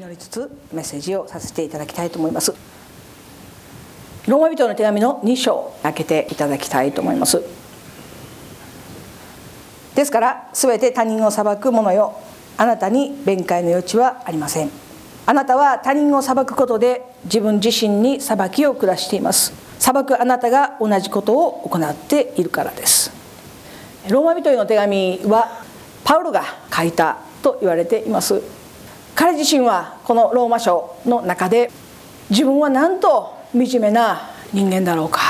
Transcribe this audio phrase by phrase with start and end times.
[0.00, 2.54] 祈りつつメッセージをさせていただきたいと思います。
[4.26, 7.42] ローマ人の手紙の2章開けていただきたいと思います。
[9.94, 12.14] ですから全て他人を裁く者よ。
[12.56, 14.70] あなたに弁解の余地はありません。
[15.26, 19.52] あなたは他人を裁くことで自分自身に裁きを下しています。
[19.78, 23.12] 裁くあなたが同じことを行っているからです。
[24.08, 25.62] ローマ人への手紙は
[26.04, 26.42] パウロが
[26.74, 28.59] 書いたと言われています。
[29.14, 31.70] 彼自身はこのローマ書の中で
[32.30, 35.20] 自分はなんと惨めな人間だろうか。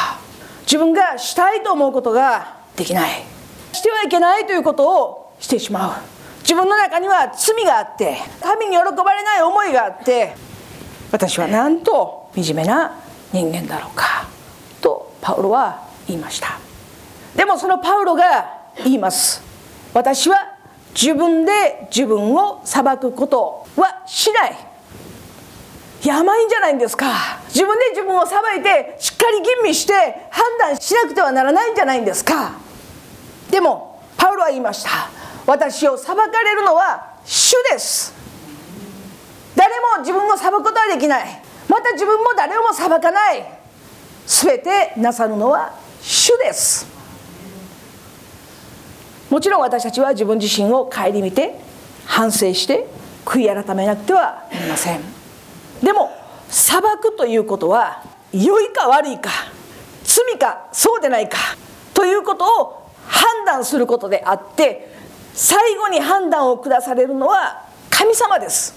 [0.63, 3.25] 自分がしたいと思うことができない。
[3.73, 6.03] してはいけないということをしてしまう。
[6.43, 10.35] 自分の中には罪があって神に喜ばれない思いがあって
[11.13, 13.01] 私はなんと惨めな
[13.33, 14.29] 人間だろうか。
[14.81, 16.59] とパウロは言いました。
[17.37, 19.43] でもそのパウロが言います。
[19.95, 20.60] 私は
[20.95, 24.57] 自分で自分を裁くことはしない。
[26.05, 27.07] や甘いんじゃないんですか。
[27.49, 29.93] 自分で自分を裁いてしっかり吟味して
[30.31, 32.53] 判断しなくてはならないんじゃないんですか。
[33.51, 34.91] でもパウロは言いました。
[35.47, 38.15] 私を裁かれるのは主です。
[39.55, 41.43] 誰も自分を裁くことはできない。
[41.69, 43.45] また自分も誰も裁かない。
[44.27, 46.87] 全てなさるのは主です。
[49.31, 51.55] もちろん私たちは自分自身を顧みて
[52.05, 52.87] 反省して
[53.25, 55.01] 悔い改めなくてはなりません。
[55.83, 56.11] でも
[56.49, 59.31] 裁くということは良いか悪いか
[60.03, 61.39] 罪かそうでないか
[61.95, 64.93] ということを判断することであって
[65.33, 68.75] 最後に判断を下されるのは神様です。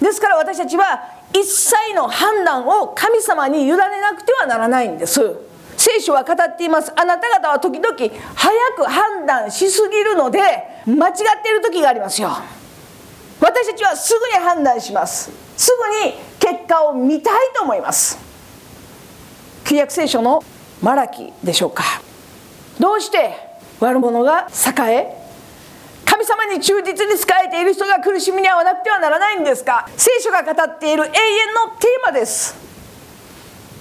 [0.00, 5.45] ですから私たちは一切の判断を神様に委ねなくてはならないんです。
[5.76, 6.92] 聖書は語っています。
[6.96, 7.96] あなた方は時々
[8.34, 10.40] 早く判断しすぎるので
[10.86, 12.30] 間違っている時がありますよ。
[13.40, 15.30] 私たちはすぐに判断します。
[15.56, 15.70] す
[16.02, 18.18] ぐに結果を見たいと思います。
[19.64, 20.42] 旧約聖書の
[20.82, 21.84] マラキでしょうか。
[22.78, 23.34] どうして
[23.80, 25.26] 悪者が栄え
[26.04, 29.88] 神様に忠実に仕えている人が苦しみに遭わなくてはならないんですか。
[29.96, 32.54] 聖書が語っている永遠のテーマです。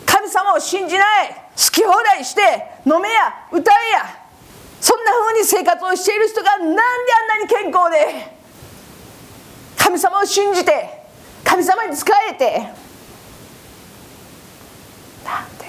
[0.06, 1.44] 神様を信じない。
[1.57, 2.41] 好き放題して
[2.85, 4.25] 飲めや歌えや。
[4.81, 8.35] そんな風に生活をしている人がなんであんなに健康で
[9.77, 11.01] 神様を信じて
[11.44, 12.59] 神様に仕えて
[15.25, 15.65] なんて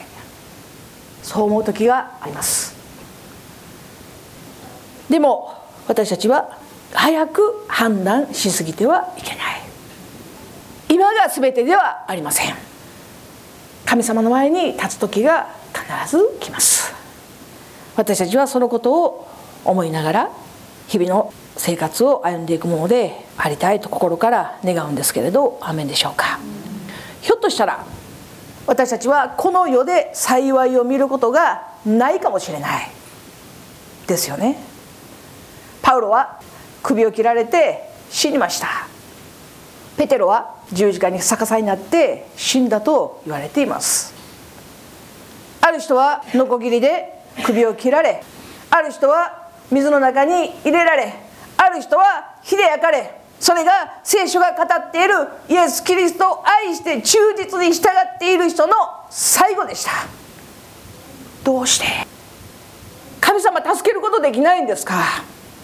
[1.22, 2.74] そう思う時があります。
[5.08, 6.58] でも私たちは
[6.92, 9.62] 早く判断しすぎてはいけない。
[10.88, 12.54] 今が全てではありません。
[13.84, 15.48] 神様の前に立つ時が
[15.86, 16.94] 必ず来ます。
[17.96, 19.28] 私たちはそのことを
[19.64, 20.30] 思いながら
[20.88, 26.38] 日々の生活を歩んでいくものでありたいと心から願うんですけれどアメンでしょうか。
[27.22, 27.84] ひょっとしたら
[28.66, 32.90] 私たちはこの世で幸いを見ることがないかもしれない。
[34.06, 34.58] ですよね。
[35.82, 36.40] パウロは
[36.82, 38.88] 首を切られて死にました。
[39.96, 44.15] ペテロは十字架に逆さになって死んだと言われています。
[45.60, 47.12] ある人はノコギリで
[47.44, 48.22] 首を切られ
[48.70, 51.14] ある人は水の中に入れられ
[51.56, 55.14] ある人は火で焼かれそれが聖書が語っている
[55.48, 58.72] イエス・キリストを愛して忠実に従っている人の
[59.10, 59.90] 最後でした。
[61.44, 61.86] どうして？
[63.20, 64.94] 神様助けることできないんですか？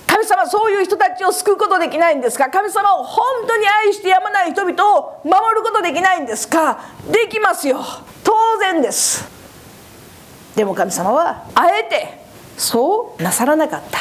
[0.07, 2.51] 神様そういう人たちを救うことできないんですか？
[2.51, 6.79] 神様を本当に愛してやまない人々を守ることできないんですか？
[7.11, 7.81] できますよ。
[8.23, 9.32] 当然です。
[10.57, 12.19] でも神様はあえて
[12.59, 13.99] そうなさらなかった。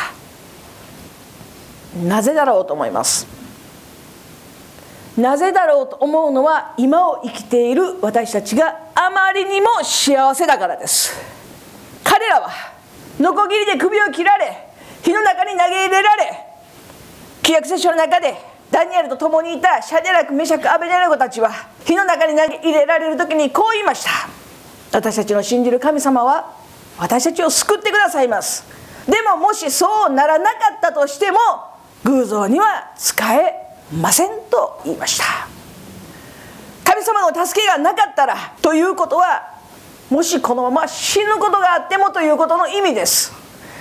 [2.06, 3.28] なぜだろうと思います。
[5.18, 11.14] なぜだろうと思うのは今を生きている私たちがあまりにも幸せだからです。
[12.04, 12.50] 彼らは
[13.20, 14.68] ノコギリで首を切られ
[15.04, 16.46] 火の中に投げ入れられ
[17.44, 18.36] 契約聖書の中で
[18.70, 21.52] ダニエルと共にいたシャデラクメシャクアベネラゴたちは
[21.84, 24.41] 火の中に投げ入れられる時にこう言いました。
[24.92, 26.54] 私たちの信じる神様は
[26.98, 28.66] 私たちを救ってくださいます。
[29.08, 31.38] でももしそうならなかったとしても
[32.04, 33.56] 偶像には使え
[33.96, 35.48] ませんと言いました。
[36.84, 39.60] 神様の助けがなかったらということは
[40.10, 43.32] もしこのまま死ぬことがあってもということの意味です。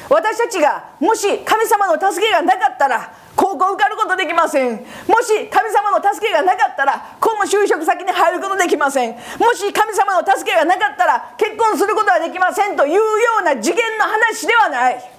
[0.08, 4.72] 私たちがもし神様の助けがなかったら高校受かることできません。
[5.08, 9.12] もし神様の助けがなかったら今後就職先に入ることできません。
[9.38, 13.00] もし神様の助けがなかったら結婚することはできませんというよ
[13.40, 15.10] うな次元の話ではない。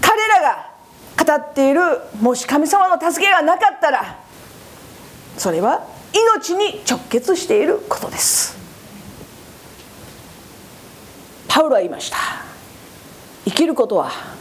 [0.00, 0.70] 彼らが
[1.24, 1.80] 語っている
[2.20, 4.18] もし神様の助けがなかったら
[5.38, 8.58] それは命に直結していることです。
[11.46, 12.16] パウロは言いました。
[13.44, 14.35] 生きることは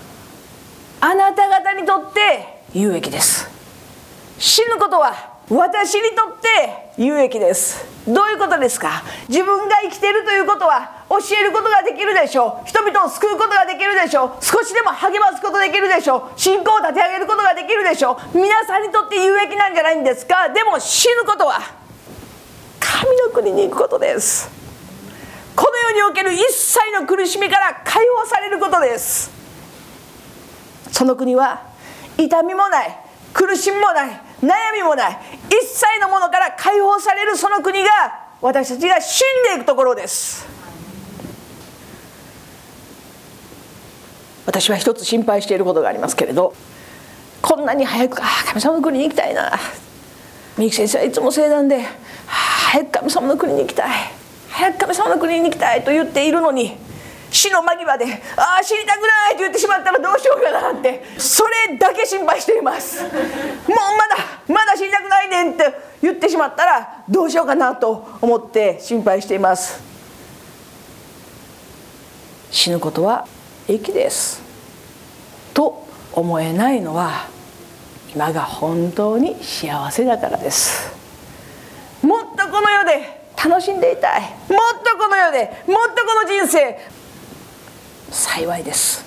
[1.01, 3.47] あなた方にとって有益です。
[4.39, 7.85] 死ぬことは私にとって有益です。
[8.07, 9.03] どういうことですか？
[9.29, 12.67] 自分が生きているということは教えることができるでしょう。
[12.67, 14.43] 人々を救うことができるでしょう。
[14.43, 16.39] 少しでも励ますことできるでしょう。
[16.39, 18.37] 信仰を立て上げることができるでしょう。
[18.37, 20.49] 皆さんにとって有益なんじゃないんですか？
[20.49, 21.61] でも死ぬことは
[22.79, 24.49] 神の国に行くことです。
[25.55, 29.34] この世における一切の苦しみから解放されることです。
[30.95, 31.61] その国は
[32.17, 32.97] 痛みもない
[33.33, 34.11] 苦しみもない
[34.41, 35.17] 悩みもない
[35.49, 37.89] 一切のものから解放されるその国が
[38.39, 39.21] 私たちが死
[39.51, 40.47] んでいくところです。
[44.45, 46.53] 私は一つ心配していることがありますけれど
[47.41, 49.51] こんなに早くあ神様の国に行きたいな。
[50.55, 51.83] 三木先生はいつも聖談で
[52.25, 53.89] 早く神様の国に行きたい。
[54.49, 56.84] 早く神様の国に行きたいと言っているのに
[57.35, 58.05] 死の間際で
[58.37, 63.03] 「ああ死にたくない」と言ってしまったらどうしようかなってそれだけ心配しています。
[63.03, 64.15] もうまだ
[64.47, 69.81] まだ死にたくないねんって言ってしまったらどうしようかなと思って心配しています。
[72.51, 73.27] 死ぬことは
[73.67, 74.41] 益です。
[75.53, 77.27] と思えないのは
[78.13, 80.89] 今が本当に幸せだからです。
[82.01, 84.21] もっとこの世で楽しんでいたい。
[84.21, 84.29] もっ
[84.83, 86.79] とこの世でもっとこの人生
[88.11, 89.05] 幸いです。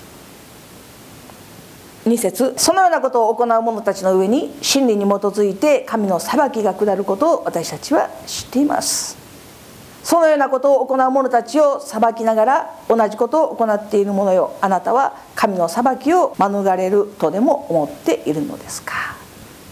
[2.05, 9.17] 2節そのようなことを行う者たちの上に真理に基づいて神の裁きが下ることを私たちは知っています。
[10.03, 14.53] そのようなことを行う者たちを裁きながら同じことを行っている者よ。
[14.61, 19.15] あなたは神の裁きを免れるとでも思っているのですか。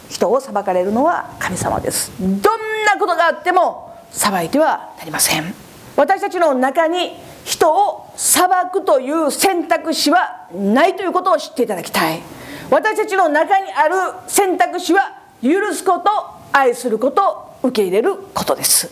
[0.10, 2.12] 人を裁かれるのは神様です。
[2.20, 2.40] どん
[2.86, 5.54] なことがあっても裁いてはなりません。
[5.96, 12.22] 私たちの中に人を裁くという選択肢はないということを知っていただきたい。
[12.70, 13.96] 私たちの中にある
[14.28, 16.12] 選択肢は許すこと
[16.52, 18.92] 愛すること受け入れることです。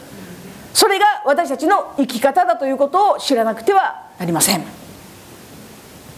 [0.73, 4.63] それが私たちの生き方だということを知らなくてはなりません。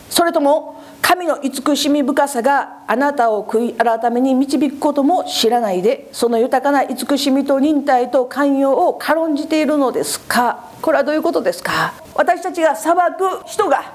[0.08, 10.70] それとも神の慈しみ深さがあなたを悔い改めに導くことも知らないでその豊かな慈しみと忍耐と寛容を軽んじているのですか？
[10.82, 11.94] これはどういうことですか？
[12.14, 13.94] 私たちが裁く人が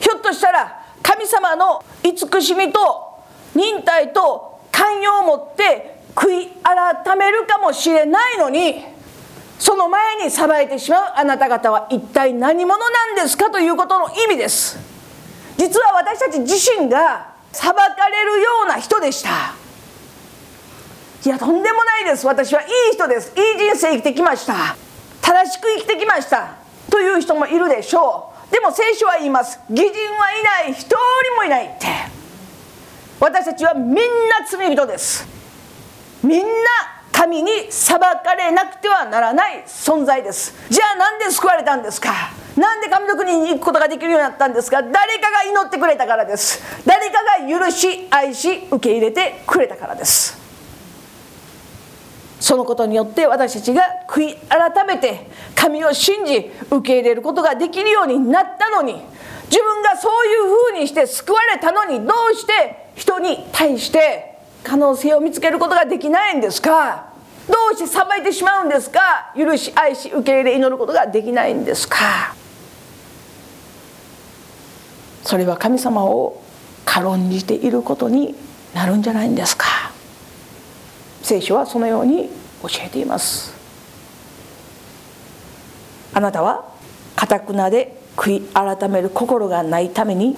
[0.00, 2.80] ひょっとしたら神様の慈しみと
[3.54, 8.84] 忍耐と寛容を持って悔い改めるかもしれないのに
[9.58, 13.50] その前に裁いてしまうあなた方は一体何者なんですか？
[13.50, 14.89] ということの意味です。
[15.60, 19.54] 実は私たち自身が裁かれるような人でした。
[21.22, 22.26] いやとんでもないです。
[22.26, 23.34] 私はいい人です。
[23.36, 24.74] いい人生生きてきました。
[25.20, 26.54] 正しく生きてきました。
[26.90, 28.50] という人もいるでしょう。
[28.50, 29.60] でも聖書は言います。
[29.68, 30.72] 義人はいない。
[30.72, 30.96] 一人
[31.36, 31.88] もいないって。
[33.20, 34.00] 私たちはみんな
[34.50, 35.28] 罪人です。
[36.22, 36.46] みんな
[37.12, 40.54] 神に裁かれなくてはならない存在です。
[40.70, 42.14] じゃあなんで救われたんですか？
[42.56, 44.82] なんで神の国に行くことができるようになったんですか？
[44.82, 46.62] 誰かが祈ってくれたからです。
[46.84, 50.38] 誰かが許し愛し受け入れてくれたからです。
[52.40, 58.94] そのことによって私たちが悔い改めて神を信じ受け入れることができるようになったのに
[59.50, 60.42] 自分がそういう
[60.72, 67.12] ふうにして救われたのにどうして人に対して可能性を見つけることができないんですか？
[67.46, 69.34] どうして裁いてしまうんですか？
[69.36, 72.34] 許し愛し受け入れ祈ることができないんですか？
[75.22, 76.42] それは神様を
[76.84, 78.34] 軽んじていることに
[78.74, 79.66] なるんじゃないんですか？
[81.22, 82.28] 聖書はそのように
[82.62, 83.52] 教えています。
[86.12, 86.64] あなたは
[87.14, 90.36] かたくなで悔い改める心がないために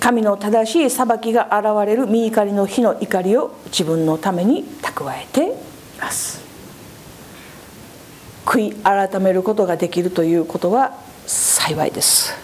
[0.00, 5.52] 神の正しい裁きが現れる身怒りの日の怒りを自分のために蓄えてい
[6.00, 6.40] ます。
[8.44, 12.34] 悔い改めることができるということは幸いです。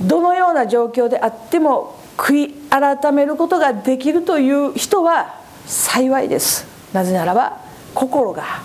[0.00, 5.34] どのような状況であっても悔い改めることができるという人は
[5.66, 6.66] 幸いです。
[6.92, 7.58] なぜならば
[7.94, 8.62] 心が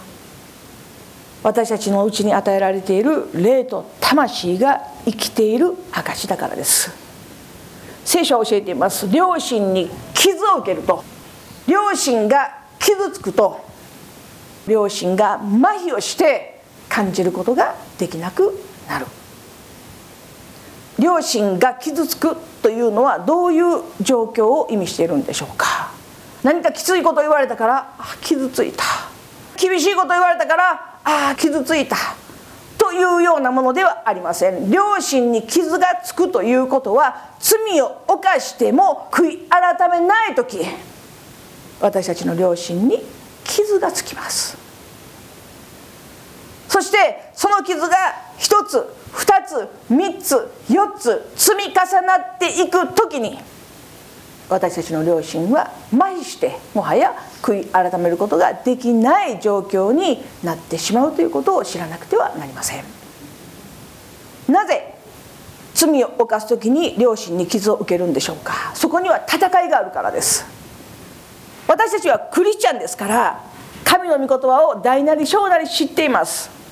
[1.43, 6.91] 私たちのうちに与えられている霊と魂が生きている証だからです。
[8.05, 9.09] 聖書は教えています。
[9.09, 11.03] 両親に傷を受けると。
[11.67, 13.59] 両親が傷つくと。
[14.67, 19.05] 両親が麻痺をして感じることができなくなる。
[20.99, 25.91] 両親が傷つくというのはどういう状況を意味しているんでしょうか？
[26.43, 28.83] 何かきついこと言われたからあ傷ついた。
[29.57, 31.95] 厳しいこと言われたからああ傷ついた。
[32.77, 34.69] というようなものではありません。
[34.69, 40.59] 両親に傷がつくということは罪を犯しても悔い改めない時
[41.79, 43.01] 私たちの両親に
[43.45, 44.57] 傷がつきます。
[46.67, 47.95] そしてその傷が
[48.39, 50.35] 1つ2つ3つ
[50.69, 53.39] 4つ積み重なっていく時に
[54.49, 62.83] 私たちの両親は麻痺してもはや悔い改めることができない状況になってしまうということを知らなくてはなりません。
[64.47, 64.95] なぜ
[65.73, 68.71] 罪を犯す時に両親に傷を受けるんでしょうか。
[68.75, 70.45] そこには戦いがあるからです。
[71.67, 73.43] 私たちはクリスチャンですから
[73.83, 76.62] 神の御言葉を大なり小なり知っています。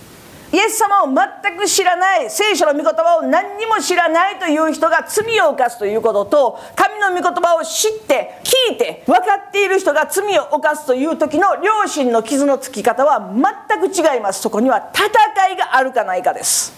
[0.54, 14.42] イエス様を全く知らない聖書の御言葉を何にも知らないという人が罪を犯すということと神の御言葉を知って聞いて分かっている人が罪を犯すという時の両親の傷のつき方は全く違います。
[14.42, 15.08] そこには戦
[15.54, 16.74] いがあるかないかです。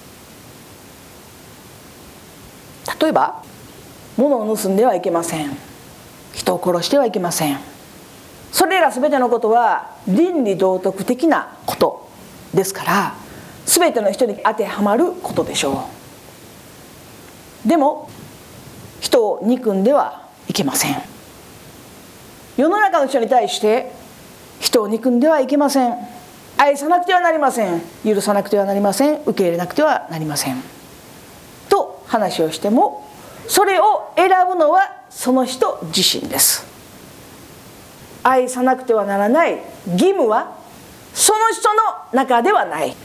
[3.01, 3.42] 例えば
[4.18, 5.58] 物を盗んではいけません。
[6.34, 7.58] 人を殺してはいけません。
[8.51, 12.08] それら全てのことは倫理道徳的なこと
[12.53, 13.23] ですから
[13.65, 15.89] 全ての人に当てはまることでしょ
[17.65, 17.67] う。
[17.67, 18.10] でも
[19.00, 21.01] 人を憎んではいけません。
[22.58, 23.91] 世の中の人に対して
[24.60, 25.96] 人を憎んではいけません。
[26.58, 27.82] 愛さなくてはなりません。
[28.05, 29.22] 許さなくてはなりません。
[29.22, 30.62] 受け入れなくてはなりません。
[31.70, 33.10] と話をしても
[33.48, 36.65] それを選ぶのはその人自身です。
[38.24, 40.55] 愛さなくてはならない義務は
[41.13, 41.82] その人の
[42.13, 42.96] 中ではない。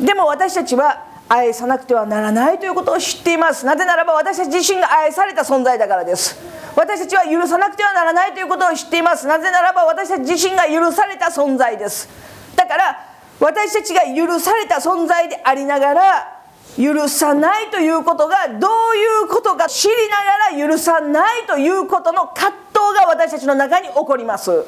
[0.00, 3.64] でも私たちは愛さなくてはならないということを知っています。
[3.64, 6.38] なぜならば私たち自身が愛された存在だからです。
[6.76, 9.26] 私たちは許さなくてはならないということを知っています。
[9.26, 12.08] なぜならば私たち自身が許された存在です。
[12.56, 12.98] だから
[13.40, 16.34] 私たちが許された存在でありながら
[16.76, 24.64] 許さないということがどういうことか知りながら許さないということの葛藤が私たちの中に起こります。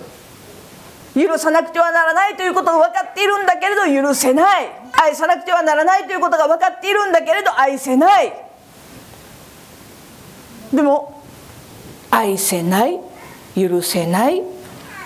[1.17, 8.33] 許さなくてはならないということが分かっているんだけれど許せない愛さなくてはならないということが分かっているんだけれど愛せない
[10.75, 11.23] でも
[12.11, 13.01] 愛せない
[13.57, 14.43] 許せない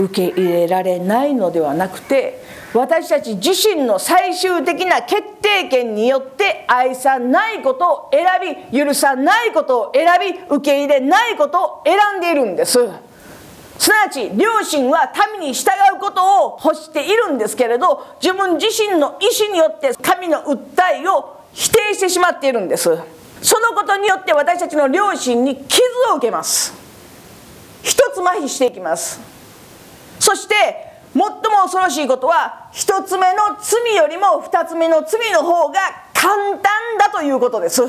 [0.00, 2.42] 受け入れられないのではなくて
[2.74, 8.26] 私たち自身の最終的な決定権によって愛さないことを選
[8.72, 12.78] び許さないことを選び受け入れないことを選んでいるんです。
[13.80, 22.90] すなわち両親は民に従うことを欲しているんですけれど自分自身の意思によって神の訴えを否定してしまっているんです。
[23.40, 25.80] そのことによって私たちの両親に傷
[26.12, 26.74] を受けます。
[27.82, 29.18] 一つ麻痺していきます。
[30.18, 30.54] そして
[31.14, 31.30] 最も
[31.62, 35.80] 恐ろしいことは一つ目の罪よりも二つ目の罪の方が
[36.12, 36.60] 簡単
[36.98, 37.82] だということです。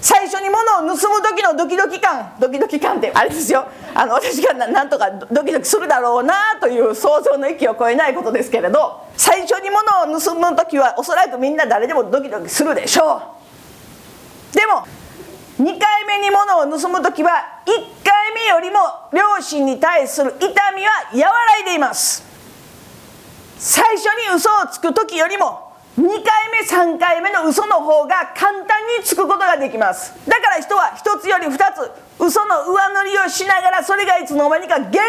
[0.00, 0.60] 最初に物
[0.92, 3.66] を盗む時のドキドキ感ドキドキ感ってあれですよ。
[3.94, 13.16] あの私が何とかドキドキするだろうなという想像の域を超えないことですけれど最初に物を盗む時はおそらくみんな誰でもドキドキするでしょ
[14.52, 14.54] う。
[14.54, 14.86] でも
[15.58, 18.78] 2回目に物を盗む時は1回目よりも
[19.12, 22.24] 両親に対する痛みは和らいでいます。
[23.58, 25.65] 最初に嘘をつく時よりも
[25.96, 26.12] 2回
[26.52, 30.12] 目3回目の嘘の方が簡単につくことができます。
[30.28, 35.00] だから人は1つより2つ嘘の上塗りをしながらそれがいつの間にか現実に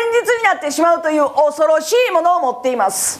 [0.44, 3.20] なってしまうという恐ろしいものを持っています。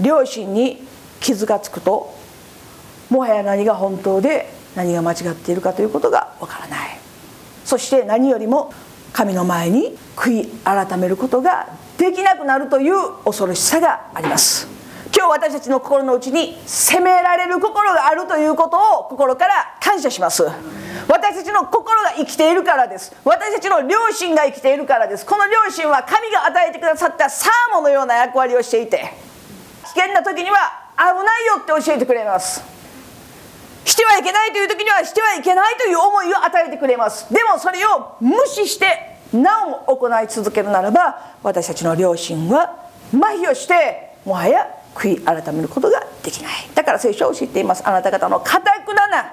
[0.00, 0.84] 両親に
[1.20, 2.12] 傷がつくと
[3.08, 6.98] もはや何が本当で何が間違っているかということがわからない。
[7.64, 8.74] そして何よりも
[9.12, 14.75] 神の前に悔い改めることができなくなるという恐ろしさがあります。
[15.16, 20.44] 今日私たちの心の内に責められる心があるということを心から感謝します。
[21.08, 23.16] 私たちの心が生きているからです。
[23.24, 25.24] 私たちの両親が生きているからです。
[25.24, 29.10] この両親は神が与えてくださったサーモンのような役割をしていて
[29.94, 30.58] 危険な時には
[30.98, 32.62] 危ないよって教えてくれます。
[33.86, 37.32] してはいけないという時にはしてはいけないという思いを与えてくれます。
[37.32, 46.52] でもそれを無視してなおも行い続けるならば私たちの両親は麻痺をしてもはや悔い改めることができない。
[46.74, 47.86] だから聖書を知っています。
[47.86, 49.32] あなた方のかたくなな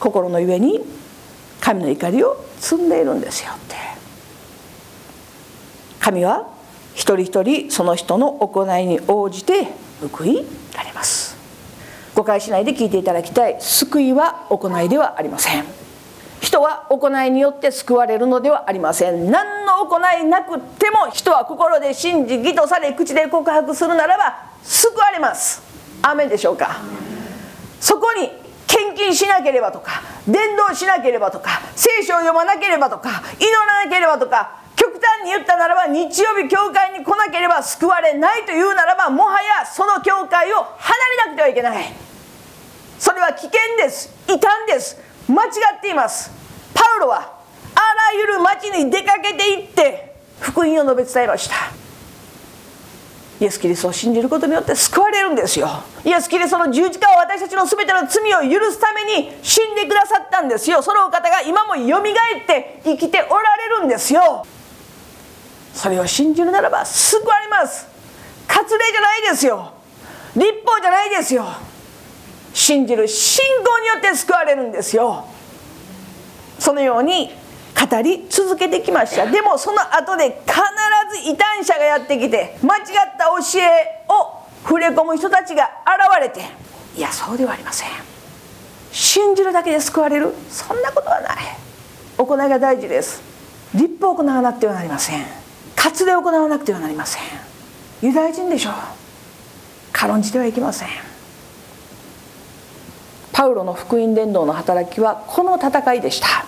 [0.00, 0.80] 心のゆえに
[1.60, 3.76] 神の怒りを積んでいるんですよって。
[6.00, 6.48] 神は
[6.94, 9.68] 一人一人その人の行いに応じて
[10.00, 10.44] 報い
[10.74, 11.36] られます。
[12.14, 15.64] 誤解しないで聞いていただきたい救いは行いではありません。
[16.40, 19.30] 人は行いによって救われるのではありません。
[19.30, 25.62] 何の行いなくても人は心で信じ義とされ口で告白するならば救われます。
[26.02, 26.76] アメでしょうか。
[27.80, 28.30] そこに
[28.66, 40.94] 献金しなければとか伝道しなければとか聖書を読まなければとか祈らなければとか極端に言ったならば日曜日教会に来なければ救われないというならばもはやその教会を離
[41.24, 41.84] れなくてはいけない。
[42.98, 44.14] それは危険です。
[44.26, 44.98] 異端です。
[45.28, 45.48] 間違
[45.78, 46.30] っています。
[46.74, 51.75] パウロはあらゆる町に出かけていって福音を述べ伝えました。
[53.38, 55.68] イエス・キリストを信じることによって救われるんですよ。
[56.04, 60.80] イエス・キリストの十字架は私たちの全ての罪を許すために死んでくださったんですよ。
[60.80, 64.46] そのお方が今もよみがえって生きておられるんですよ。
[65.74, 67.86] それを信じるならば救われます。
[68.48, 69.72] 割礼じゃないですよ。
[70.34, 71.46] 立法じゃないですよ。
[72.54, 75.26] 信じる信仰によって救われるんですよ。
[76.58, 77.30] そのように
[77.78, 79.30] 語り続けてきました。
[79.30, 82.84] でもその後で必ず異端者がやってきて間違っ
[83.18, 86.40] た教えを触れ込む人たちが現れて
[86.96, 87.88] いやそうではありません。
[88.92, 90.32] 信じるだけで救われる。
[90.48, 91.36] そんなことはない。
[92.16, 93.20] 行いが大事です。
[93.74, 95.26] 立法を行わなくてはなりません。
[95.74, 97.22] 活で行わなくてはなりません。
[98.00, 98.72] ユダヤ人でしょう。
[99.92, 100.88] 軽んじてはいけません。
[103.32, 106.46] パウロの福音伝道の働きはこの戦いでした。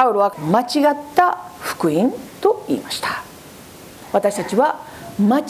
[0.00, 0.64] パウロは間違
[0.94, 3.22] った福音と言いました。
[4.14, 4.80] 私たちは
[5.18, 5.44] 間違っ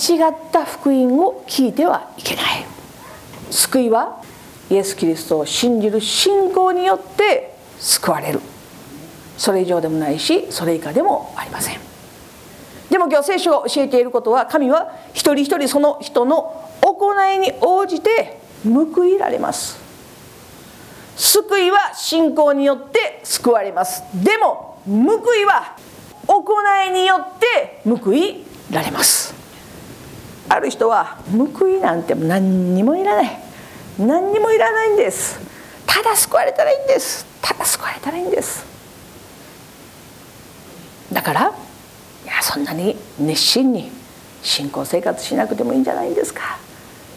[0.51, 2.67] た福音を聞いてはいけない。
[3.53, 4.21] 救いは
[4.69, 8.41] イエス・キリストを信じる信仰によって救われる。
[9.39, 11.79] それ以上でもないしそれ以下でもありません。
[12.91, 19.90] でも今日聖書が教えていることは神は一人一人その人の行いに応じて報いられます。
[21.21, 24.03] 救いは信仰によって救われます。
[24.15, 25.77] でも報いは
[26.27, 26.45] 行
[26.89, 29.35] いによって報いられます。
[30.49, 33.39] ある人は報いなんて何にもいらない。
[33.99, 35.39] 何にもいらないんです。
[35.85, 37.27] ただ救われたらいいんです。
[37.43, 38.65] ただ救われたらいいんです。
[41.13, 41.41] だから
[42.25, 43.93] いやそんなに熱心に
[44.43, 46.59] 信仰生活しなくてもいいんじゃないんですか。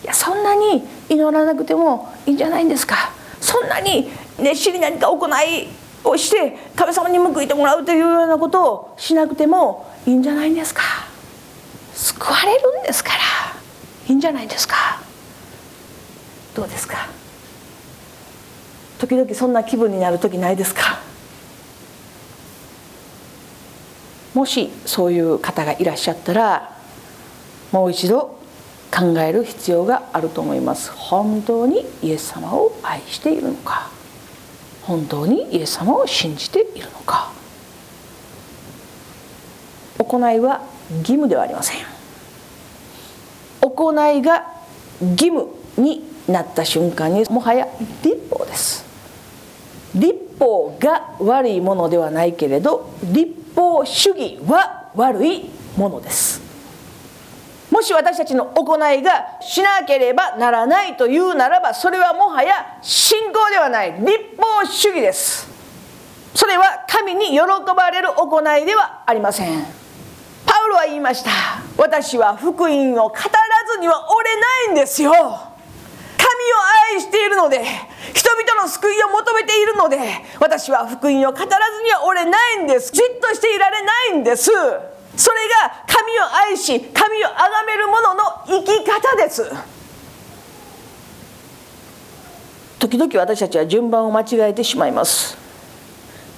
[0.04, 3.22] いやそんなに祈らなくてもいいんじゃないんですか。
[3.43, 5.67] そんなに熱心に何か行い
[6.06, 10.82] をして神様に報いてもらうというようなことをしなくてもいいんじゃないんですか？
[11.93, 13.17] 救われるんですから。
[14.08, 15.01] いいんじゃないですか？
[16.56, 17.10] どうですか？
[18.97, 20.99] 時々そんな気分になる時ないですか？
[24.34, 26.77] もしそういう方がいらっしゃったら
[27.73, 28.39] もう一度
[28.95, 30.91] 考える必要があると思います。
[30.91, 33.89] 本当にイエス様を愛しているのか？
[34.84, 37.32] 本当にイエス様を信じているのか？
[39.97, 40.62] 行いは
[40.99, 41.77] 義務ではありません。
[43.62, 44.45] 行いが
[45.01, 47.67] 義務になった瞬間にもはや
[48.03, 48.86] 立法です。
[49.95, 56.42] 立法が悪いものではないけれど立法主義は悪いものです。
[57.71, 63.93] もし私たちの行いがしなければならないというならばそれはもはや信仰ではない。
[63.93, 65.47] 立法主義です。
[66.36, 67.39] それは神に喜
[67.76, 69.63] ばれる行いではありません。
[70.45, 71.32] パウロは言いました。
[71.78, 73.19] 私は福音を語ら
[73.73, 75.12] ずにはおれないんですよ。
[75.12, 75.28] 神を
[76.93, 77.63] 愛しているので
[78.13, 79.97] 人々の救いを求めているので
[80.39, 82.91] 私は福音を語らずにはおれないんです。
[82.91, 84.52] じっとしていられないんです。
[85.15, 89.43] それが神を愛し神を崇める者の生き方です。
[92.80, 95.38] 時々私たちは順番を間違えてしまいます。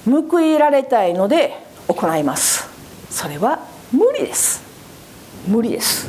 [0.04, 2.68] 報いられたいので行います。
[3.10, 3.58] それは
[3.90, 4.62] 無理です。
[5.48, 6.08] 無理です。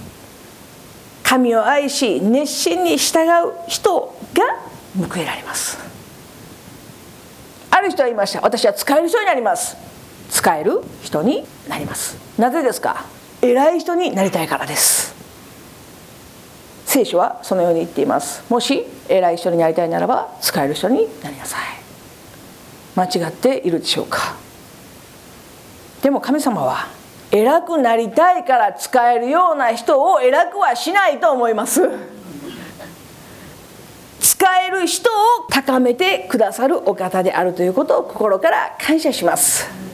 [1.24, 5.78] 神を愛し熱心に従う人が報いられます。
[7.72, 8.42] ある人は言いました。
[8.42, 9.76] 私は使える人になります。
[10.30, 12.27] 使える人になります。
[12.38, 13.06] なぜですか？
[13.42, 15.16] 偉い人になりたいからです。
[16.86, 18.44] 聖書はそのように言っています。
[18.50, 21.62] もし偉い人になりたいならば使える人になりなさい。
[22.96, 24.36] 間違っているでしょうか？
[26.02, 26.88] でも神様は
[27.32, 31.82] 偉くなりたいから使えるような人を偉くはしないと思います。
[34.20, 35.14] 使える人を
[35.50, 39.87] 高めてくださるお方であるということを心から感謝します。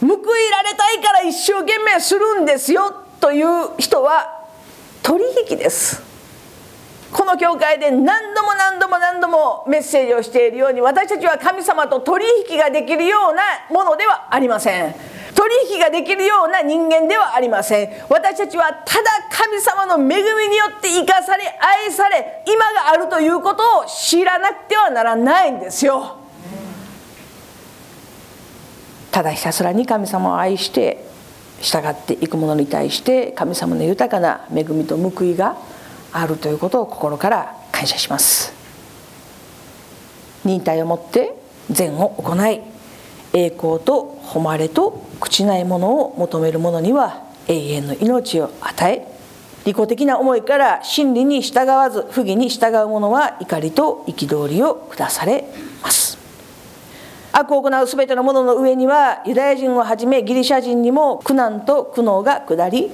[0.00, 4.40] 報いられたいから一生懸命するんですよという人は
[5.02, 6.02] 取引です。
[7.12, 14.94] この教会で何度も何度も何度もメッセージをしているように私たちは神様と取引ができるようなものではありません。
[15.34, 17.90] 取引ができるような人間ではありません。
[18.08, 26.19] 私たちはただ神様の恵みによって生かされ愛され今があるということを知らなくてはならないんですよ。
[29.10, 31.04] ただひたすらに神様を愛して
[31.60, 35.56] 従っていく者に対して神様の豊かな恵みと報いが
[36.12, 38.52] あるということを心から感謝します。
[40.44, 41.34] 忍耐をもって
[41.70, 42.60] 善を行い
[43.32, 49.06] 栄光と誉れと朽ちないものを求める者には永遠の命を与え
[49.64, 55.44] 利己的な思いから真理に従わず不義に従う者は怒りと憤りを下され
[55.82, 56.19] ます。
[57.32, 62.90] 悪を行う全ての者のの上にはユダヤ人をはじめギリシャ人にも苦難と苦悩が下り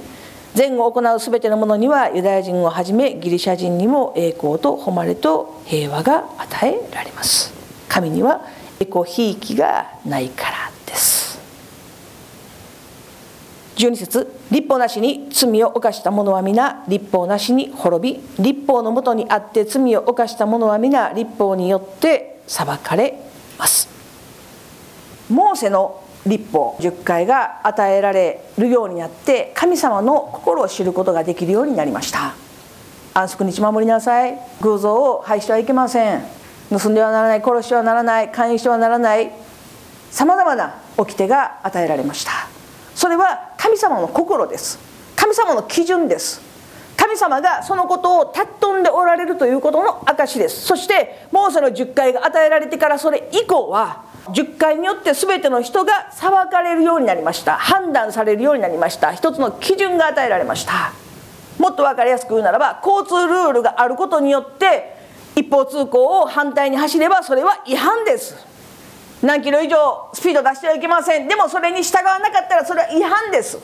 [0.54, 7.52] 善を行う全ての者にはユダヤ人をはじめギリシャ人にも栄光と誉れと平和が与えられます
[7.88, 8.46] 神には
[8.78, 11.38] エコひいきがないからです。
[13.76, 23.18] 12節立法なしに罪を犯した者は皆立法なしに滅び立法のもとにあって罪を犯した者は皆立法によって裁かれ
[23.58, 23.95] ます。
[25.28, 32.34] モーセの立法10回が与えられるようになって神様の心を知ることができるようになりました。
[33.14, 34.38] 安息日守りなさい。
[34.60, 36.22] 偶像を廃してはいけません。
[36.70, 39.30] 盗んではならない殺してはならない勧誘してはならない。
[40.10, 42.32] さまざまな掟が与えられました。
[42.94, 44.78] それは神様の心です。
[45.14, 46.40] 神様の基準です。
[46.96, 50.62] 神様がそのことを尊んでおられるということの証です。
[50.62, 57.56] そしてモーセの10回が与えられてからそれ以降は10回によって全ての人が裁かれるようになりました。
[57.56, 59.12] 判断されるようになりました。
[59.12, 60.92] 一つの基準が与えられました。
[61.58, 64.94] もっと分かりやすく言うならば交通ルールがあることによって
[65.34, 68.36] 一方通行を反対に走ればそれは違反です。
[69.22, 71.28] 何キロ以上スピード出してはいけません。
[71.28, 73.58] でもそれに従わなかったらそれは違反です。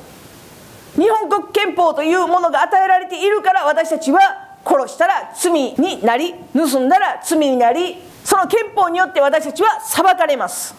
[0.96, 4.20] 日本国憲法というものが与えられているから私たちは
[4.64, 10.74] 殺したら罪になり盗んだら罪になりその憲法によって私たちは裁かれます。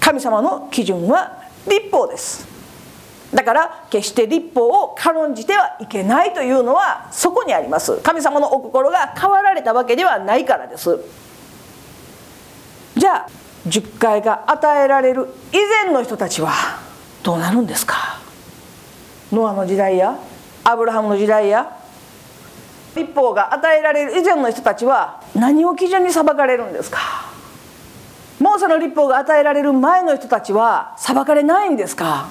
[0.00, 2.46] 神様の基準は立法です。
[3.32, 7.96] だから決して立法を軽んじてはいけないというのはそこにあります。
[7.98, 10.98] 神様のお心が変わられたわけではないからです。
[12.96, 13.28] じゃあ
[13.66, 16.52] 10回が与えられる以前の人たちは
[17.22, 18.20] どうなるんですか？
[19.32, 20.16] ノアの時代や
[20.62, 21.76] アブラハムの時代や
[22.94, 26.98] 立法が与えられる以前の人たちは何を基準に裁かれるんですか？
[28.40, 32.28] モーセの立法が与えられる前の人たちは裁かれないんですか？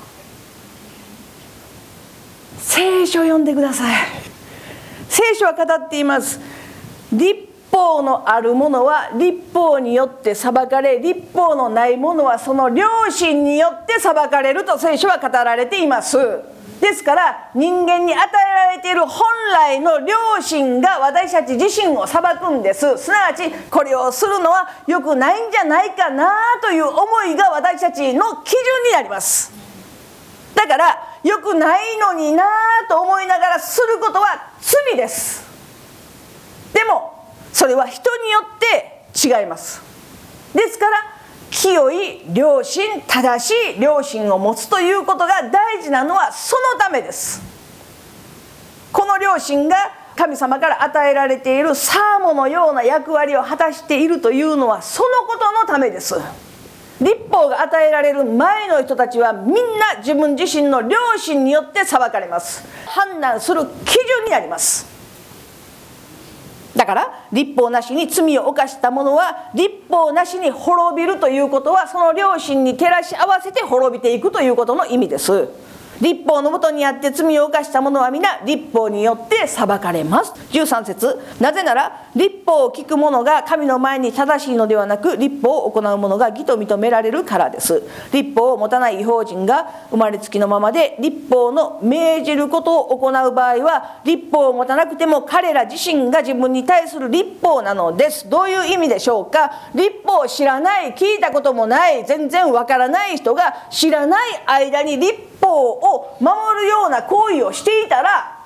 [2.59, 3.95] 聖書を読んでください。
[5.09, 6.39] 聖書は語っています。
[7.11, 16.17] 立法のあるものは立法によって裁かれ立法のないものはその良心によって裁かれると聖書は語られています。
[16.79, 22.97] ですから人間に与えられている本来の良心が私たち自身を裁くんです。
[22.97, 26.31] すなわちこれをするのは良くないんじゃないかな
[26.61, 29.51] という思いが私たちの基準になります。
[30.55, 32.43] だから良くないのにな
[32.89, 35.43] と思いながらすることは罪です。
[36.73, 39.81] でもそれは人によって違います。
[40.53, 41.12] ですから
[41.63, 47.41] 清い良心正しい良心を持つということが大事なのはそのためです。
[48.91, 49.77] この良心が
[50.17, 56.15] 神様から与えられているサーモのような役割を果たしているというのはそのことのためです。
[56.99, 62.67] 立法が与えられる前の人たちはみんな自分自身の良心によって裁かれます。
[62.87, 64.92] 判断する基準になります。
[66.75, 75.49] だから立法なしに罪を犯した者は立法なしに滅びるということはその良心に照らし合わせて滅びていくということの意味です。
[76.01, 80.33] 立法のもとにあって罪を犯した者は皆立法によって裁かれます。
[80.51, 81.19] 13節。
[81.39, 87.83] なぜなら立法を聞く者が神の前に正しいのではなく立法を行う者が義と認められるからです。
[88.11, 98.29] 立法を持たない違法人が生まれつきのままで立法の命じることを行う場合は立法を持たなくても彼ら自身が自分に対する立法なのです。
[98.29, 99.51] どういう意味でしょうか？
[99.73, 108.39] 立法を知らない聞いたこともない全然わからない人が知らない間に立法をを守るような行為をしていたら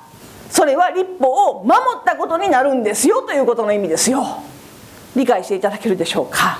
[0.49, 4.25] それは立法を守ったことになるんですよということの意味ですよ。
[5.15, 6.59] 理解していただけるでしょうか。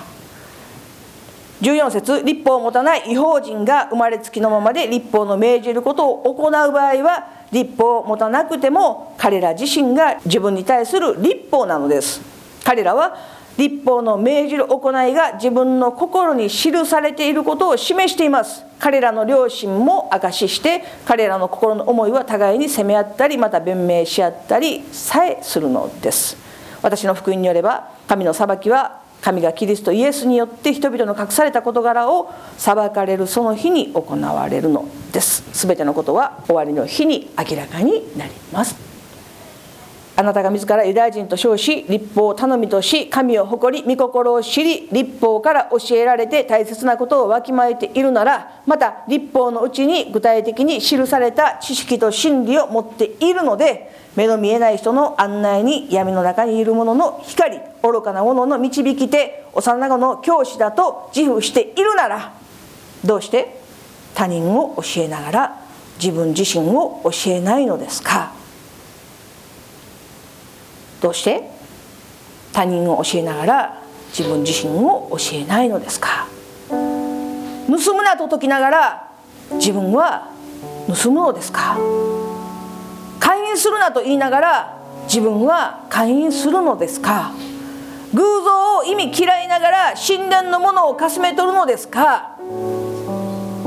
[1.62, 12.22] 14節立法を持たない違法人が生まれつきのままで立法の命じることを行う場合は立法を持たなくても彼ら自身が自分に対する立法なのです。
[12.64, 13.18] 彼らは
[13.58, 18.64] 立法の命じる行いが自分の心に記されていることを示しています。
[18.80, 26.38] 彼らの良心も証しして彼らの心の思いは互いに責め合ったりまた弁明し合ったりさえするのです。
[26.84, 35.44] 私の福音によれば神の裁きは神がキリストイエスによって人々の隠された事柄を裁かれるその日に行われるのです。
[35.66, 38.87] 全てのことは終わりの日に明らかになります。
[40.20, 62.34] あなたが自らユダヤ人と称し立法を頼みとし神を誇り御心を知り立法から教えられて大切なことをわきまえているならまた立法のうちに具体的に記された知識と真理を持っているので目の見えない人の案内に闇の中にいる者の光愚かな者の導き手幼子の教師だと自負しているなら
[63.06, 63.62] どうして？
[64.16, 65.62] 他人を教えながら
[66.04, 68.34] 自分自身を教えないのですか？
[71.02, 71.50] どうして？
[72.54, 76.28] 他人を教えながら自分自身を教えないのですか？
[76.70, 76.76] 盗
[77.94, 79.12] むなと解きながら
[79.54, 80.32] 自分は
[80.88, 81.78] 盗むのですか？
[83.20, 87.32] 会員するなと言いながら自分は会員するのですか？
[88.14, 92.38] 偶像を意味嫌いながら神殿のものをかすめ取るのですか？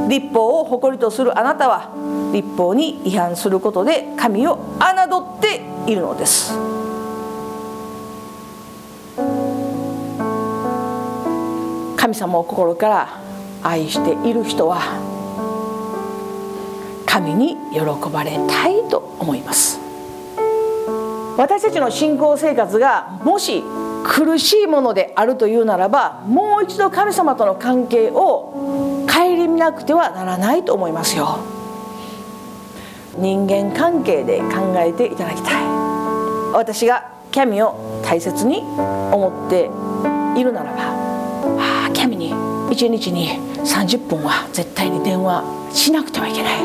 [0.09, 1.93] 立法を誇りとするあなたは
[2.33, 6.55] 立法に違反することで神を侮っているのです。
[12.11, 13.09] 神様を心から
[13.63, 14.81] 愛している人は
[17.07, 19.79] 神に喜ばれたいと思います。
[21.37, 23.63] 私たちの信仰生活がもし
[24.05, 31.39] 苦しいものであるというならばもう一度神様との関係を顧みなくてはならないと思いますよ。
[33.17, 35.65] 人間関係で考えていただきたい。
[36.55, 38.59] 私がキャミを大切に
[39.13, 39.71] 思って
[40.41, 40.90] いるならば
[42.71, 43.29] 1日に
[43.59, 46.59] 30分は絶対に電話しなくてはいけない。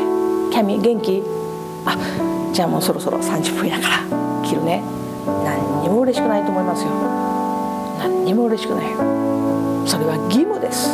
[0.52, 1.22] キャミ元気？
[1.84, 1.96] あ
[2.52, 3.98] じゃあもうそろそろ30分やから。
[4.46, 4.82] 切るね。
[5.44, 6.90] 何にも嬉しくないと思いますよ。
[7.98, 8.86] 何にも嬉しくない
[9.86, 10.90] それは義務です。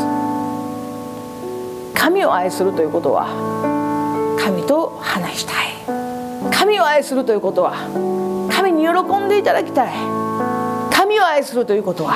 [1.95, 3.29] 神を愛するということは
[4.41, 5.67] 神と話したい。
[6.51, 7.75] 神を愛するということは
[8.51, 9.93] 神に喜んでいただきたい。
[10.91, 12.15] 神を愛するということは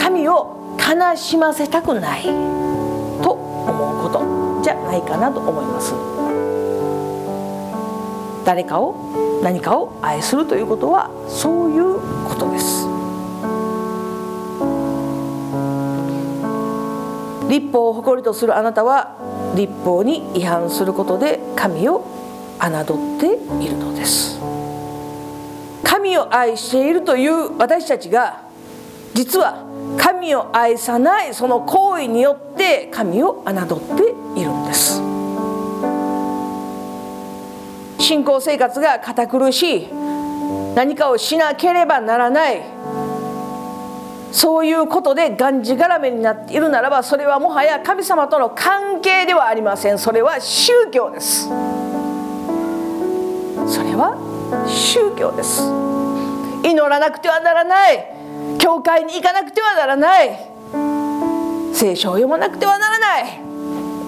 [0.00, 0.61] 神を
[0.92, 2.24] 悲しませたくない。
[2.24, 4.62] と思うこと。
[4.62, 5.94] じゃないかなと思います。
[8.44, 12.86] 誰かを何かを愛するということはそういうことです。
[17.48, 19.16] 立法を誇りとするあなたは
[19.56, 22.04] 立法に違反することで神を
[22.58, 24.38] 侮っているのです。
[25.82, 28.42] 神を愛しているという私たちが
[29.14, 33.56] 実は神を愛さないその行為によって神を侮っ
[34.34, 35.00] ているんです。
[37.98, 39.88] 信仰生活が堅苦しい。
[40.74, 42.62] 何かをしなければならない。
[44.32, 49.98] そういうことでがんじがらめになっているならばそれはもはや神様との関係ではありません。
[49.98, 51.48] それは宗教です。
[53.66, 54.16] それは
[54.66, 55.62] 宗教です。
[56.64, 58.11] 祈らなくてはならない。
[58.62, 60.38] 教会に行かなくてはならない。
[61.74, 63.40] 聖書を読まなくてはならない。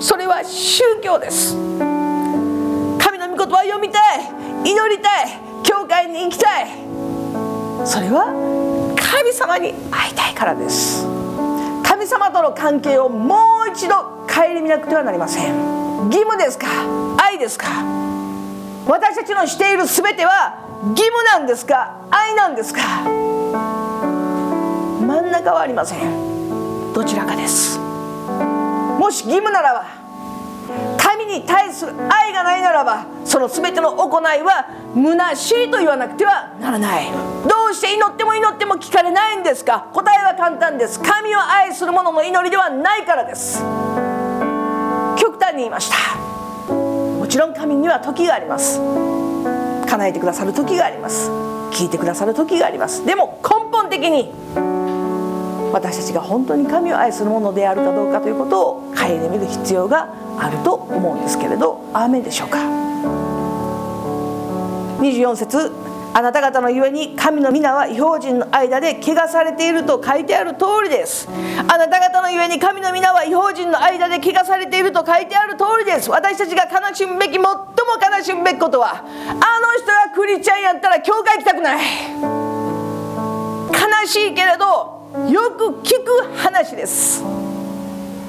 [0.01, 1.57] それは宗教です。
[1.57, 4.21] 神の御言葉を読みたい。
[4.71, 5.41] 祈りたい。
[5.65, 6.69] 教会に行きたい。
[7.85, 8.27] それは
[8.97, 11.05] 神様に会いたいからです。
[11.83, 13.97] 神様との関係をもう一度
[14.29, 15.55] 顧みなくてはなりません。
[16.07, 16.69] 義務ですか？
[17.21, 17.67] 愛ですか？
[18.87, 21.97] 私たちのしている全ては義務なんですか？
[22.13, 22.81] 愛なんですか？
[25.35, 26.93] 真ん中はありません。
[26.93, 27.77] どちらかです。
[27.79, 29.85] もし義務ならば
[30.97, 37.11] 神に対する愛がないならばその全ての行いは虚しいと言わなくてはならない。
[37.11, 39.89] どうして祈っても祈っても聞かれないんですか？
[39.93, 41.01] 答えは簡単です。
[41.03, 43.59] 神を愛する者の祈りではないからです。
[45.19, 45.97] 極端に言いました。
[46.73, 48.79] もちろん神には時があります。
[48.79, 51.29] 叶えてくださる時があります。
[51.73, 53.05] 聞いてくださる時があります。
[53.05, 54.33] でも根本的に
[55.75, 60.09] 私たちが本当に神を愛するものであるかどうかということを顧みる必要が
[60.39, 62.59] あると思うんですけれどアーメンでしょうか
[65.01, 65.73] ？24節
[66.15, 71.29] あなた方のゆえに神の皆は違法人の間で汚されていると書いてある通りです。
[71.67, 76.09] あなた方のゆえに神の皆は違法人の間で汚されていると書いてある通りです。
[76.09, 77.51] 私たちが悲しむべき最も
[78.17, 79.05] 悲しむべきことはあの
[79.77, 81.81] 人がクリスチャンやったら教会行きたくない。
[83.75, 87.23] 悲しいけれどよく聞く話です。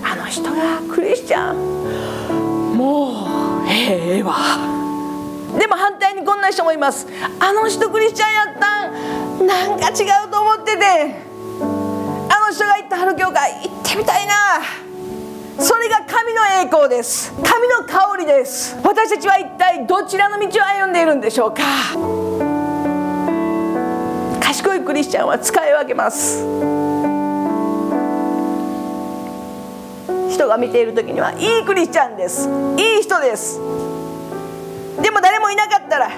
[0.04, 2.78] あの人がクリスチャン。
[2.78, 3.24] も
[3.64, 4.36] うええわ。
[5.58, 7.08] でも反対にこんな人もいます。
[7.40, 8.90] あの人クリスチャンやった
[9.42, 9.48] ん。
[9.48, 11.16] なんか違うと思ってて。
[12.30, 14.34] あの人が行った春教会行ってみたいな。
[15.58, 17.34] それが神の栄光です。
[17.34, 18.78] 神の香りです。
[18.84, 21.64] 私たちは一体どちらの道を歩んでいるんでしょうか。
[24.96, 26.40] リスチャンは使い分けます。
[30.32, 32.50] 人が見ている時にはいいクリスチャンです。
[32.78, 33.60] いい人です。
[35.02, 36.10] でも誰もいなかったら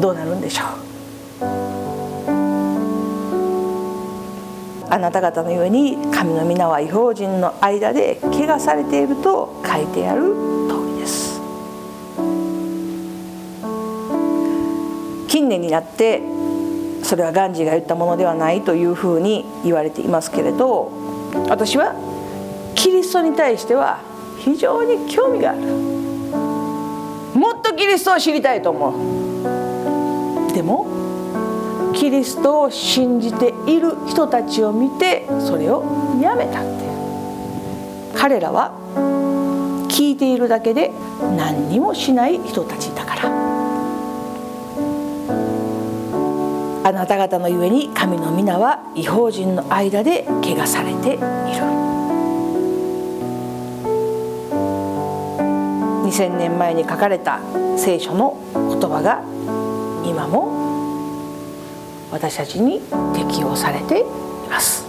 [0.00, 0.68] どうなるんでしょう。
[4.88, 10.65] あなた方のように神の皆は違法人の間で汚されていると書いてある
[15.58, 16.22] 年になって
[17.02, 20.90] それはガンジーが言ったものではないというふうに言われていますけれど
[21.48, 21.94] 私は
[22.74, 24.00] キリストに対しては
[24.38, 25.60] 非常に興味がある。
[25.60, 28.90] もっとキリストを知りたいと思
[30.50, 30.52] う。
[30.52, 35.84] でもキリストを信じている人たちを見てそれを
[36.20, 36.84] やめたって
[38.16, 38.72] 彼らは
[39.88, 40.92] 聞いているだけで
[41.36, 42.95] 何にもしない人たち。
[46.86, 51.18] あなた方のゆえに神の皆は違法人の間で汚されている。
[56.06, 57.40] 2000年前に書かれた
[57.76, 59.20] 聖書の言葉が
[60.08, 60.46] 今も
[62.12, 62.80] 私たちに
[63.16, 64.04] 適用されてい
[64.48, 64.86] ます。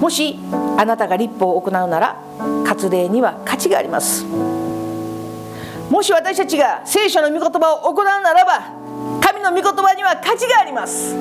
[0.00, 0.38] もし
[0.76, 2.22] あなたが立法を行うなら
[2.64, 4.24] 割礼には価値があります。
[5.90, 8.77] もし私たちが聖書の御言葉を行うならば
[9.50, 11.16] の御言葉には価値があります。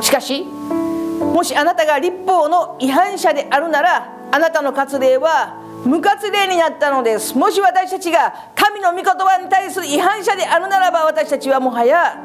[0.00, 7.36] しかしもしあなたが立法の違反者であるならあなたの割礼は無割礼になったのです。
[7.36, 12.16] もし私たちが神の御言葉に対する違反者であるならば私たちはもはや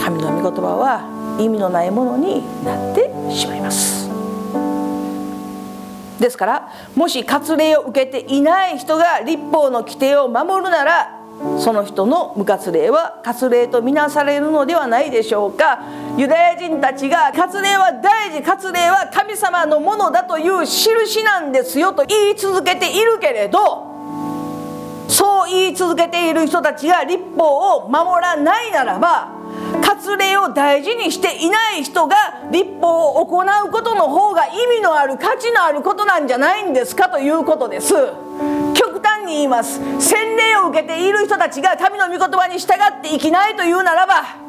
[0.00, 4.04] 神の御言葉は意味のないものになってしまいます。
[6.20, 11.13] ですからもし割礼を受けていない人が立法の規定を守るなら
[11.58, 15.82] その人の無活例は割礼とみなされるのではないでしょうか
[16.16, 23.94] ユダヤ人たちが割礼は大事割礼は神様のものだという印なんですよと言い続けているけれど
[25.08, 29.32] そう言い続けている人たちが立法を守らないならば
[29.82, 32.16] 割礼を大事にしていない人が
[32.50, 37.94] 立法を行うことの方が意味のある価値のあることなんじゃないんですかということです。
[39.24, 39.80] に言います。
[39.98, 44.44] 洗礼を受けている人たちが神の御言葉に従って生きないというならば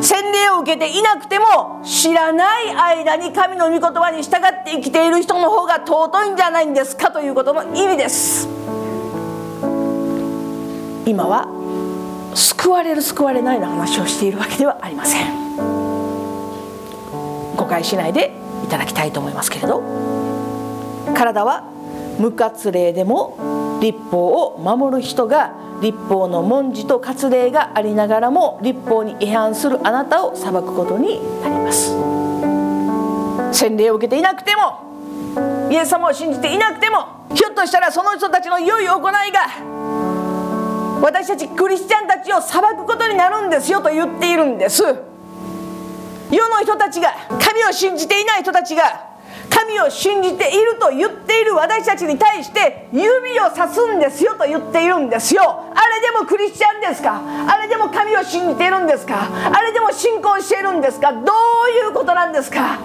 [0.00, 8.48] 洗礼を受けていなくても知らない間に神の御言葉に従って生きている人の方が尊いんじゃないんですかということの意味です。
[11.06, 11.48] 今は
[12.34, 15.56] 救われる救われないの話をしているわけではありません。
[17.56, 18.32] 誤解しないで
[18.64, 19.82] いただきたいと思いますけれど。
[21.14, 21.64] 体は
[22.18, 31.92] 無活例でも立法を守る人が立法の文字と割礼がありながらも立法に違反するあなたを裁くことになります。
[33.52, 34.88] 洗礼を受けていなくても
[35.70, 39.46] イエス様を信じていなくてもひょっとしたらその人たちの良い行いが
[41.00, 44.82] 私たちクリスチャンたちを裁くことになるんですよと言っているんです。
[44.82, 49.07] 世の人たちが神を信じていない人たちが
[49.58, 55.42] 神を信じていると言っている私たちに対して指をさすんですよと言っているんですよ。
[55.74, 57.20] あれでもクリスチャンですか？
[57.48, 59.28] あれでも神を信じているんですか？
[59.52, 61.12] あれでも信仰しているんですか？
[61.12, 61.24] どう
[61.86, 62.78] いうことなんですか？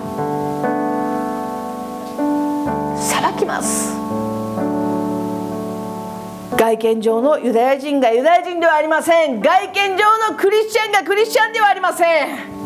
[2.98, 3.94] 裁きます。
[6.58, 9.42] 外見上のユダヤ人がユダヤ人ではありません。
[9.42, 12.63] 外見上のクリスチャンがクリスチャンではありません。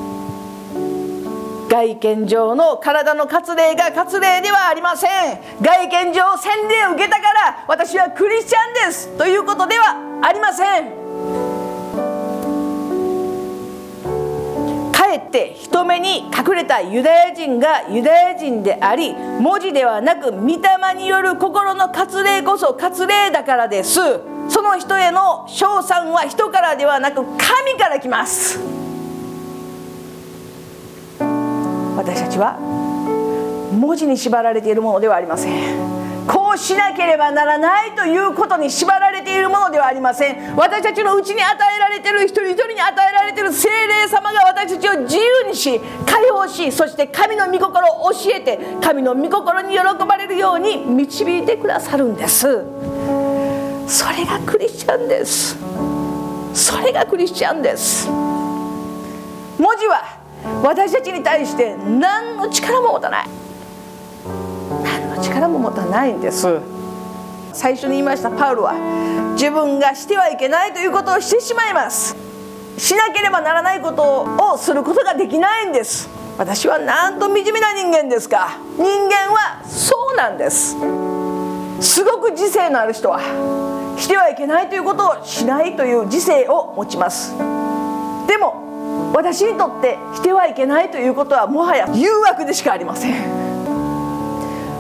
[1.69, 5.11] 外見上の体の割礼が割礼ではありません。
[5.61, 9.17] 外見上洗礼を受けたから私はクリスチャンです。
[9.17, 11.07] ということではありません。
[14.93, 23.99] かえって人目に隠れたユダヤ人がユダヤ人であり文字ではなく御霊による心の割礼こそ割礼だからです。
[24.49, 28.76] その人への称賛は人からではなく神から来ます。
[32.07, 32.57] 私たちは
[33.73, 35.97] 文字に縛られているものではありません。
[36.25, 40.55] こうしなければならないということに縛られているものではありません。
[40.55, 52.63] 私たちのうちに与えられている一人一人に与えられている精霊様が私たちを自由にし解放しそして神の御心を教えて神の御心に喜ばれるように導いてくださるんです。
[53.85, 55.57] それがクリスチャンです。
[56.53, 58.07] それがクリスチャンです。
[58.07, 60.16] 文字は
[60.63, 63.27] 私たちに対して何の力も持たない。
[64.83, 66.47] 何の力も持たないんです。
[67.53, 68.73] 最初に言いましたパウロは
[69.33, 72.15] 自分がしてはいけないということをしてしまいます。
[72.77, 76.07] しなければならないことをすることができないんです。
[76.37, 78.57] 私はなんと惨めな人間ですか。
[78.77, 80.75] 人間はそうなんです。
[81.81, 83.19] すごく自制のある人は
[83.97, 87.35] してはいけないということをしないという自制を持ちます。
[88.27, 88.66] でも
[89.13, 93.13] 私にとってしてはいけないということはもはや誘惑でしかありません。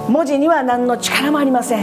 [0.09, 1.81] 文字には何の力もありません。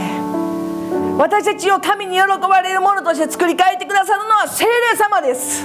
[1.19, 5.65] 私たちを神に喜ばれるものとして作り変えてくださるのは精霊様です。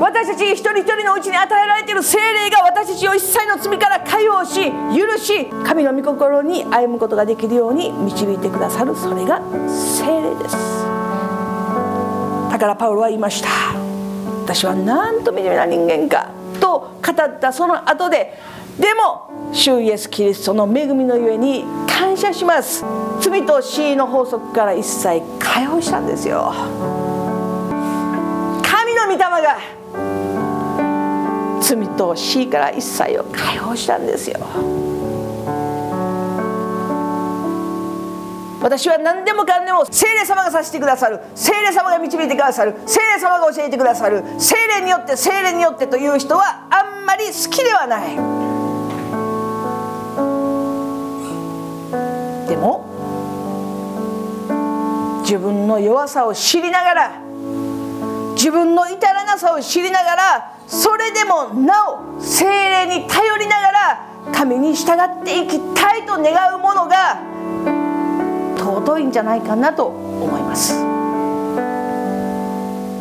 [0.00, 10.56] 私たち一人一人のうちに与えられている精霊が私たちを一切の罪から解放し許し神の御心に歩むことができるように導いてくださるそれが精霊です。
[12.50, 13.79] だからパウロは言いました。
[14.52, 16.28] 私はなんと惨めな人間か
[16.60, 18.36] と語ったその後で
[18.80, 22.84] でも主イエス・キリストの恵みのゆえに感謝します。
[23.20, 26.52] 罪と死の法則から一切解放したんですよ。
[28.62, 29.58] 神の御霊が
[31.60, 34.40] 罪と死から一切を解放したんですよ。
[38.60, 41.20] 私は何でもかんでも聖霊様がさせてくださる。
[41.34, 42.74] 聖霊様が導いてくださる。
[42.86, 44.22] 聖霊様が教えてくださる。
[44.38, 48.16] 聖霊によって聖霊によってという人はあんまり好きではない。
[52.48, 52.90] でも
[55.22, 57.12] 自分の弱さを知りながら
[58.34, 67.22] 自分の至らなさを知りながらそれでもなお精霊に頼りながら神に従っていきたいと願うものが
[68.84, 70.74] 尊いんじゃないかなと思います。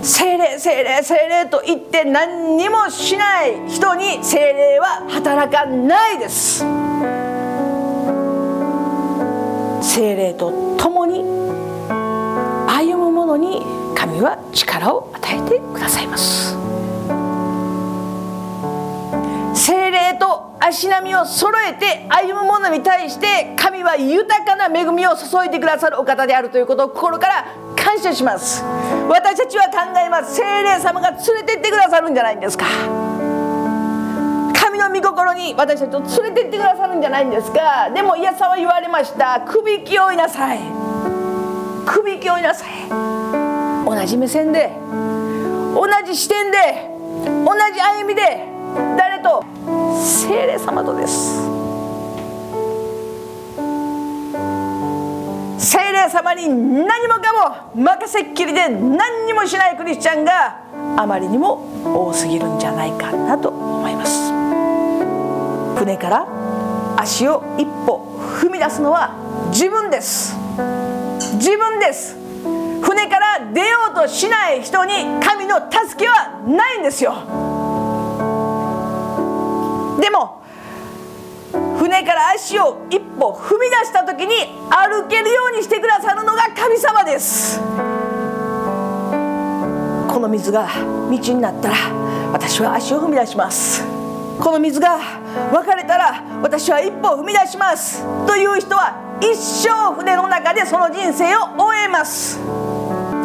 [0.01, 6.59] 精霊精霊精霊と言って何にもしない人に精霊は働かないです。
[9.81, 11.23] 精霊と共に
[12.67, 13.61] 歩む者に
[13.95, 16.55] 神は力を与えてくださいます。
[19.53, 27.45] 精霊と足並みを揃えて歩む者に対して神は豊かな恵みを注いでくださるお方であるということを心から
[27.75, 28.63] 感謝します。
[29.07, 30.35] 私たちは考えます。
[30.35, 32.65] 精霊様が連れてってくださるんじゃないんですか。
[34.53, 37.89] 神の御心に私たちを連れてってくださるんじゃないんですか。
[37.93, 39.41] でもイエス様は言われました。
[39.47, 40.59] 首引き追いなさい。
[41.85, 42.69] 首引き追いなさい。
[43.85, 44.71] 同じ目線で
[45.73, 46.89] 同じ視点で
[47.45, 48.58] 同じ歩みで
[48.97, 49.43] 誰と？
[50.01, 51.39] 精霊様とです。
[55.57, 60.61] 精霊様に何もかも任せっきりで何にもしないクリスチャンが
[60.97, 61.61] あまりにも
[62.07, 64.31] 多すぎるんじゃないかなと思います。
[65.77, 66.27] 船から
[66.97, 69.13] 足を一歩踏み出すのは
[69.51, 70.35] 自分です。
[71.35, 72.15] 自分です。
[72.81, 77.48] 船から出ようとしない人に神の助けはないんですよ。
[79.99, 80.41] でも
[81.77, 84.33] 船から足を一歩踏み出した時に
[84.69, 87.59] 歩けるようにしてくださるのが神様です。
[90.07, 91.75] この水が道になったら
[92.33, 93.83] 私は足を踏み出します。
[94.39, 94.99] この水が
[95.51, 98.05] 分かれたら私は一歩踏み出します。
[98.25, 102.39] という人は一生船の中でその人生を終えます。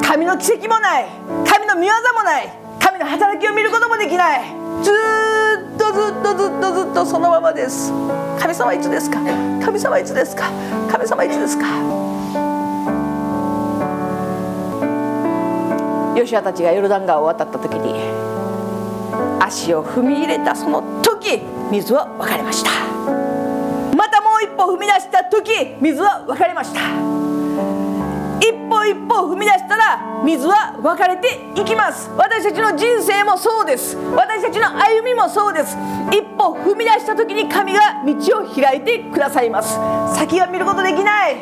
[0.03, 1.07] 神の奇跡もない
[1.47, 4.45] 神の見業もない神の働きを見ることもできない。
[4.83, 5.44] ずっ
[5.85, 7.93] とずっとずっとずっとそのままです。
[8.41, 9.19] 神様いつですか？
[9.63, 10.45] 神様いつですか？
[10.91, 11.65] 神様いつですか？
[16.17, 17.93] ヨシアたちがヨルダン川を渡った時に
[19.41, 22.71] 足を踏み入れたその時水は分かれました。
[23.95, 26.81] またもう一歩踏み出した時水は分かれました。
[28.87, 32.11] 一歩一歩踏み出したら水は分かれていきます。
[32.17, 33.97] 私たちの人生もそうです。
[33.97, 35.77] 私たちの歩みもそうです。
[36.11, 39.79] 一歩踏み出した時に神が道を開いてくださいます。
[40.17, 41.37] 先が見ることできない。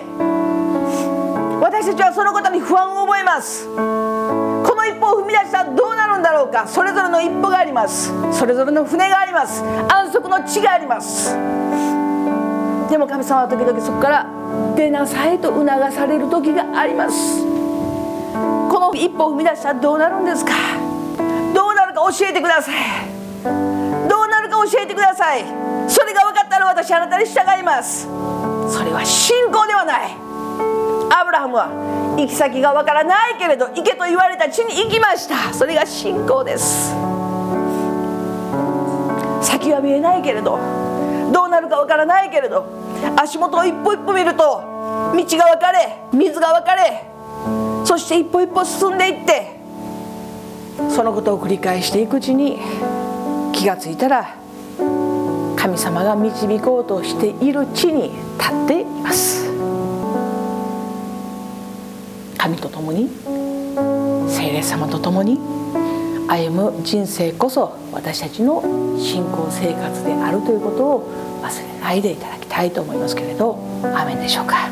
[1.60, 3.66] 私たちはそのことに不安を覚えます。
[3.66, 6.66] この一歩を踏み出したらどうなるんだろうか。
[6.66, 8.12] それぞれの一歩があります。
[8.32, 9.62] それぞれの船があります。
[9.88, 11.61] 安息の地があります。
[12.92, 14.26] でも神様は時々そこから
[14.76, 17.40] 出なさいと促される時があります。
[17.40, 17.48] こ
[18.78, 20.52] の一歩を踏み出したらどうなるんですか？
[21.54, 22.74] どうなるか教えてください。
[23.42, 25.40] どうなるか教えてください。
[25.88, 28.02] それが分かったら私あなたに従います。
[28.68, 30.10] それは信仰ではない。
[31.18, 31.70] アブラハムは
[32.18, 35.54] 行き先が分からないけれど行けと言われた地に行きました。
[35.54, 36.90] それが信仰です。
[39.40, 40.58] 先は見えないけれど
[41.32, 42.81] どうなるか分からないけれど
[43.16, 47.04] 足元を一歩一歩見ると道が分かれ水が分かれ
[47.84, 49.56] そして一歩一歩進んでいって
[50.90, 52.58] そのことを繰り返していくうちに
[53.52, 54.36] 気が付いたら
[55.56, 59.52] 神様が導こうとしている地に立っています。
[62.42, 63.08] 神と共に
[64.28, 65.38] 聖霊様と共に
[66.28, 68.60] 歩む人生こそ私たちの
[68.98, 73.58] 信仰生活であるということを忘れないでいただきたいと思いますけれど
[73.94, 74.68] アメンでしょうか。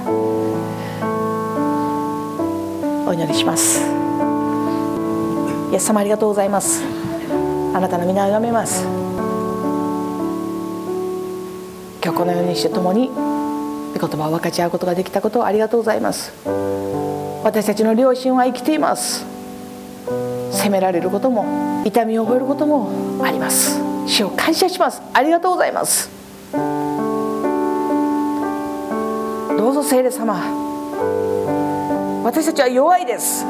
[3.07, 3.81] お祈りします。
[5.73, 6.83] イエス様ありがとうございます。
[7.75, 8.85] あなたの皆をめます。
[12.03, 13.15] 今日このようにして共に御
[13.95, 16.33] 言葉を分かち合うことができたことをありがとうございます。
[17.43, 19.27] 私たちの両親は生きています。
[20.53, 22.91] 責められることも痛みを覚えることも
[23.25, 23.81] あります。
[24.07, 25.03] 主を感謝します。
[25.13, 26.20] ありがとうございます。
[29.71, 30.35] どうぞ聖霊様。
[32.25, 33.47] 私たちは弱いです。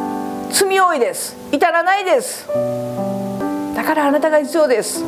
[0.50, 1.34] 罪多いです。
[1.50, 2.46] 至らないです。
[3.74, 5.02] だからあなたが必要です。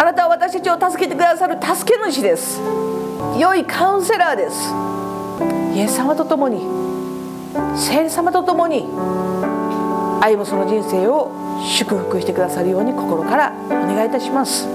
[0.00, 1.58] あなたは私たちを助けてくださる。
[1.62, 2.60] 助け主です。
[3.38, 4.74] 良いカウンセラーです。
[5.78, 6.66] イエス様と共に。
[7.76, 8.80] 聖霊様と共に。
[10.20, 11.30] 歩むその人生を
[11.64, 14.66] 祝福してくださるように心からお願いいたします。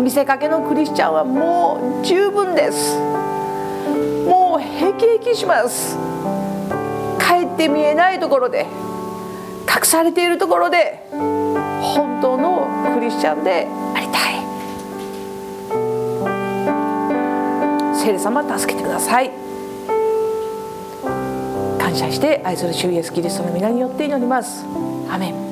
[0.00, 3.17] 見せかけのクリスチャンはもう十分です。
[4.98, 5.96] もうへきへきします。
[7.20, 8.66] 帰って見えないところで
[9.68, 14.38] 隠されているところで本当のクリスチャンでありたい。
[17.96, 19.30] 聖霊様助けてください。
[21.78, 24.64] 感謝して愛する主イエスキリストの皆によって祈ります。
[25.10, 25.47] アメン。